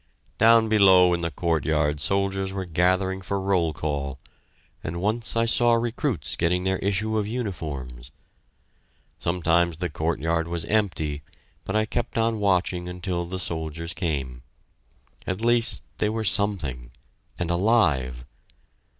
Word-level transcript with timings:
Down 0.39 0.67
below 0.67 1.13
in 1.13 1.21
the 1.21 1.29
courtyard 1.29 1.99
soldiers 1.99 2.51
were 2.51 2.65
gathering 2.65 3.21
for 3.21 3.39
roll 3.39 3.71
call, 3.71 4.17
and 4.83 4.99
once 4.99 5.35
I 5.35 5.45
saw 5.45 5.73
recruits 5.75 6.35
getting 6.35 6.63
their 6.63 6.79
issue 6.79 7.19
of 7.19 7.27
uniforms.... 7.27 8.09
Sometimes 9.19 9.77
the 9.77 9.91
courtyard 9.91 10.47
was 10.47 10.65
empty, 10.65 11.21
but 11.65 11.75
I 11.75 11.85
kept 11.85 12.17
on 12.17 12.39
watching 12.39 12.89
until 12.89 13.25
the 13.25 13.37
soldiers 13.37 13.93
came. 13.93 14.41
At 15.27 15.39
least 15.41 15.83
they 15.99 16.09
were 16.09 16.23
something 16.25 16.89
and 17.37 17.51
alive! 17.51 18.25